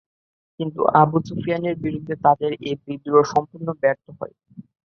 কিন্তু 0.59 0.81
আবু 1.01 1.17
সুফিয়ানের 1.27 1.75
বিরুদ্ধে 1.83 2.15
তাদের 2.25 2.51
এই 2.61 2.75
বিদ্রোহ 2.83 3.23
সম্পূর্ণ 3.33 3.67
ব্যর্থ 3.81 4.05
হয়। 4.19 4.35